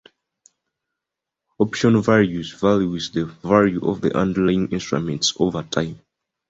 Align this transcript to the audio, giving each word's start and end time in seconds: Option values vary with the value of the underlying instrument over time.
Option 1.59 2.01
values 2.01 2.53
vary 2.53 2.87
with 2.87 3.13
the 3.13 3.25
value 3.43 3.87
of 3.87 4.01
the 4.01 4.17
underlying 4.17 4.67
instrument 4.71 5.27
over 5.37 5.61
time. 5.61 6.01